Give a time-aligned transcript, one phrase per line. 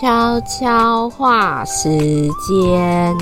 [0.00, 1.88] 悄悄话时
[2.48, 3.16] 间。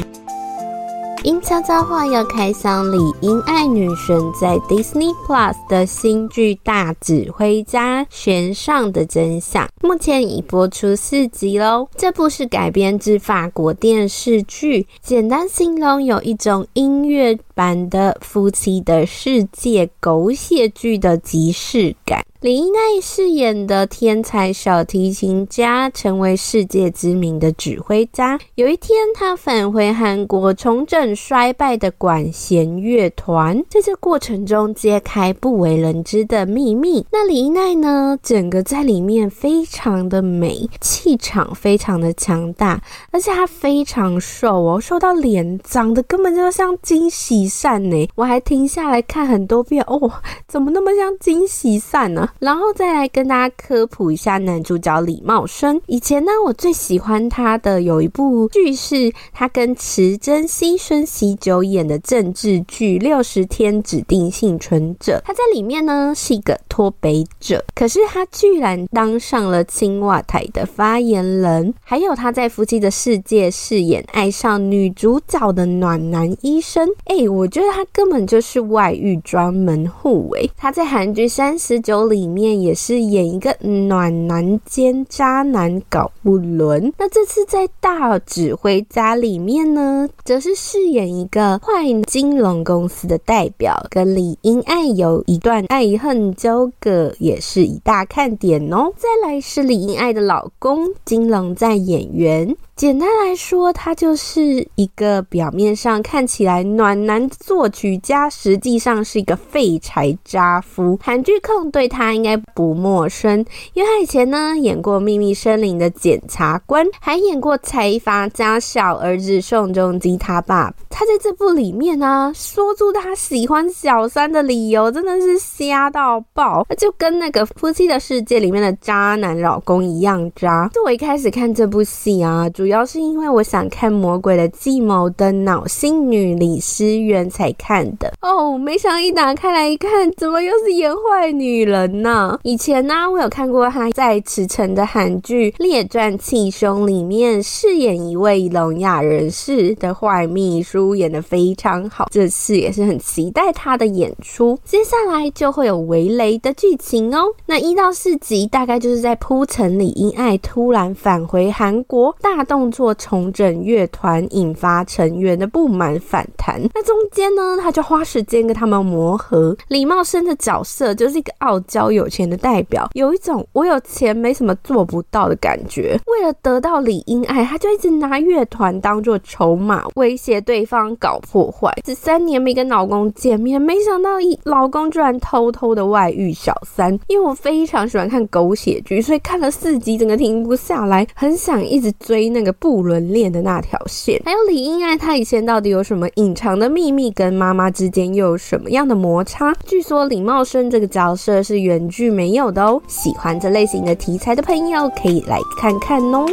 [1.22, 11.88] 因悄悄话要开箱李英爱女神在 Disney Plus 的新剧《大指挥家》悬上的真相，目前已播出四集喽。
[11.94, 22.22] 这部是改编自法国电视剧，简单形容有一种音乐版的夫妻的世界狗血剧的即视感。
[22.40, 28.36] 李英爱饰演的天才小提琴家，成为世界知名的指挥家。
[28.56, 37.06] 有一天，他返回韩国，重整衰败的管弦乐团，在这过程中揭开不为人知的秘密。
[37.12, 38.18] 那李英爱呢？
[38.24, 42.82] 整个在里面非常的美，气场非常的强大，
[43.12, 48.08] 而且她非常瘦哦，瘦到脸长得根本就像惊喜善呢。
[48.14, 50.10] 我还停下来看很多遍哦，
[50.46, 52.28] 怎么那么像惊喜善呢？
[52.38, 55.80] 然后再来跟大家科普一下男主角李茂生。
[55.86, 65.20] 以前呢，我最喜欢他的有一部剧是他跟池珍熙、孙锡久演的政治剧《六十天指定幸存者》。
[65.26, 71.72] 他在里面呢是一个脱北者，可是他居然当上了青瓦台的发言人。
[71.82, 76.88] 还有他在《夫妻的世界》饰演爱上女主角的暖男医生。
[77.04, 80.30] 哎，我觉得他根本就是外遇专门户。
[80.38, 82.06] 哎，他在韩剧《三十九》。
[82.12, 86.92] 里面也是演一个暖男兼渣男搞不伦。
[86.98, 98.92] 那这次在大指挥家里面呢，则是饰演一个坏金融公司的代表，跟李英爱有一段爱恨纠葛，也是一大看点哦。
[98.96, 102.54] 再来是李英爱的老公金龙在演员。
[102.74, 110.98] 简单来说，他就是一个表面上看起来暖男作曲家，实际上是一个废柴渣夫。
[111.02, 120.72] 韩剧控对他应该不陌生，因为他以前呢演过《秘密森林》的检察官，还演过财阀家小儿子宋仲基他爸。
[120.90, 130.68] 他在这部里面呢、说出他喜欢小三的理由真的是瞎到爆，就跟那个《夫妻的世界》里面的渣男老公一样渣。
[130.74, 132.82] 就我一开始看这部戏啊，主要。
[132.84, 136.84] 是因为我想看《魔鬼的计谋》的脑性女李思
[137.30, 142.38] 才看的哦，没想到一打开来一看，怎么又是演坏女人呢？
[142.42, 152.08] 以前呢、我有看过她在池承的韩剧《列传气胸》里面饰演一位聋哑人士的坏秘书，演得非常好。
[152.10, 154.58] 这次也是很期待她的演出。
[154.62, 157.22] 接下来就会有围雷的剧情哦。
[157.46, 162.42] 那一到四集大概就是在铺陈李英爱突然返回韩国，大。
[162.42, 166.60] 动作重整乐团，引发成员的不满反弹。
[166.74, 169.56] 那中间呢，他就花时间跟他们磨合。
[169.68, 175.98] 李茂生的角色就是一个傲娇有钱的代表，有一种我有钱没什么做不到的感觉。
[176.06, 181.70] 为了得到李英爱，他就一直拿乐团当做筹码，威胁对方搞破坏。
[181.84, 186.98] 这三年没跟老公见面，没想到一老公居然偷偷的外遇小三。
[187.08, 192.52] 因为我非常喜欢看狗血剧，所以看了四集，整个停不下来，很想一直追那个。
[192.62, 196.91] 不伦恋的那条线，还有李英爱，她以前到底有什么隐藏的秘密？
[197.10, 199.52] 跟妈妈之间又有什么样的摩擦？
[199.66, 202.80] 据说李茂生这个角色是原剧没有的哦。
[202.86, 206.26] 喜欢这类型的题材的朋友可以来看看哦。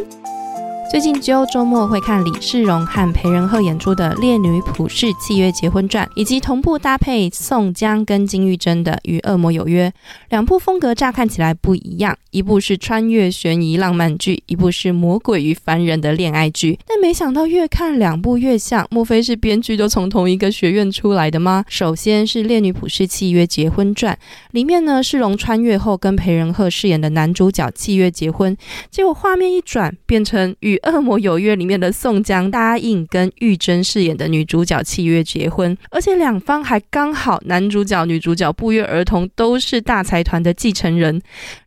[0.89, 9.87] 最近就周末会看李世荣和裴仁赫演出的《烈女普世契约结婚传》，以及同步搭配宋江跟金裕贞的《与恶魔有约》。
[10.29, 16.79] 两部风格乍看起来不一样，一部是穿越悬疑浪漫剧，一部是魔鬼与凡人的恋爱剧。
[16.87, 21.63] 但没想到越看两部越像，莫非是编剧都从同一个学院出来的吗？
[21.69, 24.15] 首先是《烈女普世契约结婚传》，
[24.49, 28.57] 里面呢世荣穿越后跟裴仁赫饰演的男主角契约结婚，
[28.89, 41.21] 结果画面一转变成与《恶魔有约》里面的宋江答应跟玉珍饰演的女主角契约结婚，而且两方还刚好男主角、女主角不约而同都是大财团的继承人。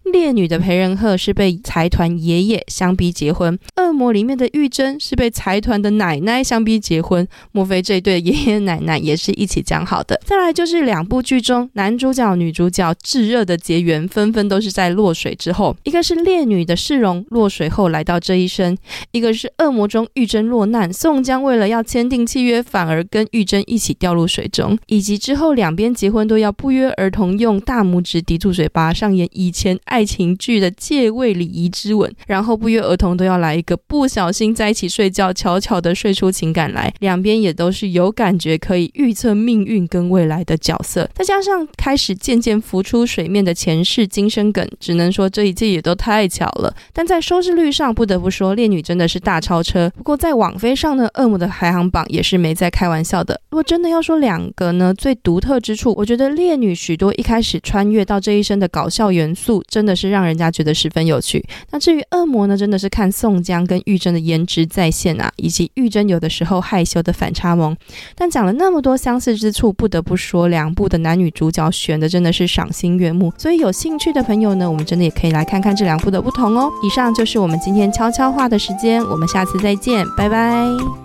[0.05, 7.27] 烈女的裴仁赫是被财团爷爷相逼结婚，恶魔里面的玉珍是被财团的奶奶相逼结婚。
[7.53, 10.21] 莫非这对爷爷奶奶也是一起讲好的？
[10.25, 15.77] 再来就是两部剧中男主角、女主角炙热的结缘，纷纷都是在落水之后。
[15.85, 18.77] 一个是烈女的世荣落水后来到这一生，
[19.13, 29.79] 一个是恶魔中玉珍落难，宋江为了要签订契约，反而跟玉珍一起掉入水中，以及之后两边结婚都要不约而同用大拇指抵住嘴巴，上演以前。
[29.93, 41.07] 爱情剧的借位礼仪之吻，然后不约而同都要来一个不小心在一起睡觉，悄悄的睡出情感来，两边也都是有感觉可以预测命运跟未来的角色。
[41.13, 46.75] 再加上开始渐渐浮出水面的前世今生梗，只能说这一切也都太巧了。
[46.95, 49.93] 但在收视率上，不得不说《烈女》真的是大超车。
[49.95, 53.39] 不过在网飞上呢，《恶魔》的排行榜也是没在开玩笑的。
[53.51, 61.45] 如果真的要说两个呢，最独特之处，我觉得《烈女》许多一开始穿越到这一生的搞笑元素，真的是让人家觉得十分有趣。
[61.73, 67.77] 那至于《恶魔》呢，真的是看宋江跟玉珍的颜值在线啊，以及玉珍有的时候害羞的反差萌。
[68.15, 73.33] 但讲了那么多相似之处，不得不说两部的男女主角选的真的是赏心悦目。
[73.37, 76.71] 所以有兴趣的朋友呢，我们真的也可以来看看这两部的不同哦。
[76.85, 81.02] 以上就是我们今天悄悄话的时间，我们下次再见，拜拜。